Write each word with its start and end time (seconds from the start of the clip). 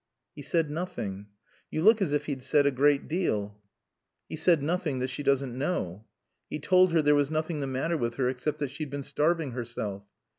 "He 0.35 0.41
said 0.41 0.71
nothing." 0.71 1.27
"You 1.69 1.83
look 1.83 2.01
as 2.01 2.11
if 2.11 2.25
he'd 2.25 2.41
said 2.41 2.65
a 2.65 2.71
great 2.71 3.07
deal." 3.07 3.61
"He 4.27 4.35
said 4.35 4.63
nothing 4.63 4.97
that 4.97 5.11
she 5.11 5.21
doesn't 5.21 5.55
know." 5.55 6.05
"He 6.49 6.57
told 6.57 6.91
her 6.91 7.03
there 7.03 7.13
was 7.13 7.29
nothing 7.29 7.59
the 7.59 7.67
matter 7.67 7.97
with 7.97 8.15
her 8.15 8.27
except 8.27 8.57
that 8.57 8.71
she'd 8.71 8.89
been 8.89 9.03
starving 9.03 9.51
herself." 9.51 10.01